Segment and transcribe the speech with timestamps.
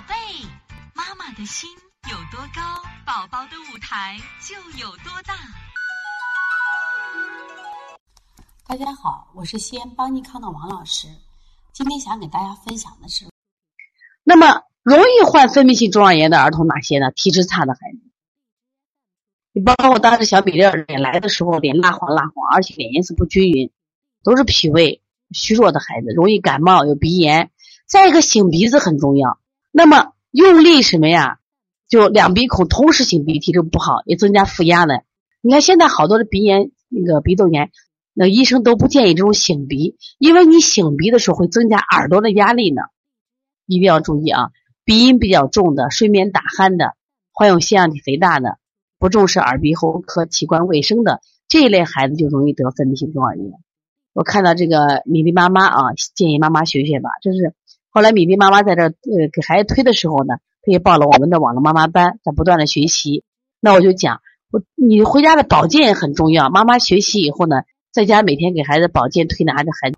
[0.00, 0.14] 宝贝，
[0.94, 1.68] 妈妈的心
[2.10, 2.62] 有多高，
[3.04, 5.34] 宝宝的舞台就有多大。
[8.66, 11.06] 大家好，我是西安邦尼康的王老师。
[11.74, 13.26] 今天想给大家分享的是，
[14.24, 17.10] 那么容易患分泌性中耳炎的儿童哪些呢？
[17.10, 17.98] 体质差的孩子，
[19.52, 23.70] 你包括当时小米粒脸来的时候脸蜡黄蜡黄，而且脸颜色不均匀，
[24.22, 27.50] 都是脾胃虚弱的孩子，容易感冒有鼻炎。
[27.84, 29.38] 再一个擤鼻子很重要，
[29.70, 31.38] 那么用力什么呀？
[31.88, 35.02] 就两鼻孔同时擤鼻涕就不好，也增加负压的。
[35.40, 37.70] 你看现在好多的鼻炎，那个鼻窦炎。
[38.12, 42.82] 那医生都不建议这种擤鼻，因为你擤鼻的时候会增加耳朵的压力呢，
[43.66, 44.50] 一定要注意啊！
[44.84, 46.94] 鼻音比较重的、睡眠打鼾的、
[47.32, 48.58] 患有腺样体肥大的、
[48.98, 53.52] 不重视耳鼻喉科器官卫生的这一类孩子就容易得分泌性中耳炎。
[54.12, 57.10] 我看到这个米粒妈妈啊，建议妈妈学学吧。
[57.22, 57.54] 这是
[57.90, 63.24] 后来米粒妈妈在这呃给孩子推的时候呢，她也报了我们的网络妈妈班，在不断的学习。
[63.60, 67.62] 那我就讲，我你回家的保健也很重要，妈妈学习以后呢。
[67.92, 69.96] 在家每天给孩子保健推拿着孩子。